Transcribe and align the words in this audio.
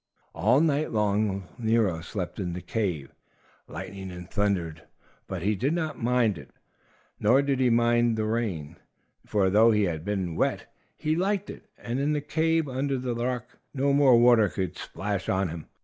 All 0.33 0.61
night 0.61 0.91
long 0.91 1.47
Nero 1.59 2.01
slept 2.01 2.39
in 2.39 2.53
the 2.53 2.61
cave. 2.63 3.13
It 3.13 3.71
lightened 3.71 4.11
and 4.11 4.27
thundered, 4.27 4.81
but 5.27 5.43
he 5.43 5.55
did 5.55 5.73
not 5.73 6.01
mind 6.01 6.37
that. 6.37 6.49
Nor 7.19 7.43
did 7.43 7.59
he 7.59 7.69
mind 7.69 8.17
the 8.17 8.25
rain, 8.25 8.77
for 9.27 9.51
though 9.51 9.69
he 9.69 9.83
had 9.83 10.03
been 10.03 10.35
wet, 10.35 10.65
he 10.97 11.15
liked 11.15 11.51
it, 11.51 11.69
and 11.77 11.99
in 11.99 12.13
the 12.13 12.19
cave 12.19 12.67
under 12.67 12.97
the 12.97 13.13
rock 13.15 13.59
no 13.75 13.93
more 13.93 14.17
water 14.17 14.49
could 14.49 14.75
splash 14.75 15.29
on 15.29 15.49
him. 15.49 15.67